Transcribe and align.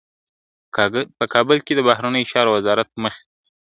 په 1.19 1.25
کابل 1.33 1.57
کي 1.65 1.73
د 1.75 1.79
بهرنیو 1.87 2.29
چارو 2.31 2.49
وزارت 2.57 2.89
مخي 3.03 3.21
ته.. 3.27 3.31